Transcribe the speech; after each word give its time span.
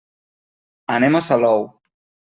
Anem 0.95 1.21
a 1.21 1.25
Salou. 1.29 1.67